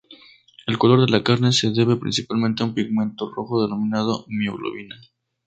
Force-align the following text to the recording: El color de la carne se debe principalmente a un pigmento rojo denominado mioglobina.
El 0.65 0.79
color 0.79 1.05
de 1.05 1.11
la 1.15 1.23
carne 1.23 1.51
se 1.51 1.69
debe 1.69 1.95
principalmente 1.95 2.63
a 2.63 2.65
un 2.65 2.73
pigmento 2.73 3.29
rojo 3.29 3.61
denominado 3.61 4.25
mioglobina. 4.29 4.95